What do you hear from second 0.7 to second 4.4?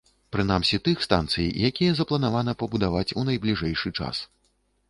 тых станцый, якія запланавана пабудаваць у найбліжэйшы час.